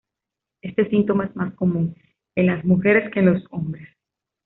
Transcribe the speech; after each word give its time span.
Este 0.63 0.89
síntoma 0.89 1.25
es 1.25 1.35
más 1.35 1.53
común 1.53 1.95
en 2.33 2.47
las 2.47 2.65
mujeres 2.65 3.11
que 3.13 3.19
en 3.19 3.33
los 3.33 3.43
hombres. 3.51 3.87